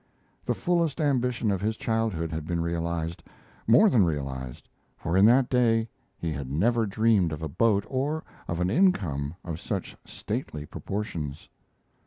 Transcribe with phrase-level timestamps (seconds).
[0.47, 3.21] The fullest ambition of his childhood had been realized
[3.67, 8.23] more than realized, for in that day he had never dreamed of a boat or
[8.47, 11.49] of an income of such stately proportions.